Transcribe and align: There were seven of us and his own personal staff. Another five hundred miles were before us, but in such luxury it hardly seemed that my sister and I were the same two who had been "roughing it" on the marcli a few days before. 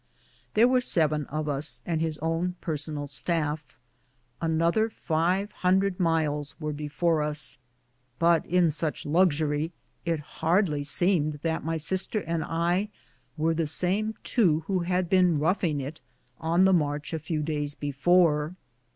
There 0.55 0.67
were 0.67 0.81
seven 0.81 1.27
of 1.27 1.47
us 1.47 1.83
and 1.85 2.01
his 2.01 2.17
own 2.23 2.55
personal 2.59 3.05
staff. 3.05 3.77
Another 4.41 4.89
five 4.89 5.51
hundred 5.51 5.99
miles 5.99 6.59
were 6.59 6.73
before 6.73 7.21
us, 7.21 7.59
but 8.17 8.43
in 8.47 8.71
such 8.71 9.05
luxury 9.05 9.71
it 10.03 10.19
hardly 10.41 10.83
seemed 10.83 11.33
that 11.43 11.63
my 11.63 11.77
sister 11.77 12.21
and 12.21 12.43
I 12.43 12.89
were 13.37 13.53
the 13.53 13.67
same 13.67 14.15
two 14.23 14.61
who 14.61 14.79
had 14.79 15.07
been 15.07 15.37
"roughing 15.37 15.79
it" 15.79 16.01
on 16.39 16.65
the 16.65 16.73
marcli 16.73 17.13
a 17.13 17.19
few 17.19 17.43
days 17.43 17.75
before. 17.75 18.55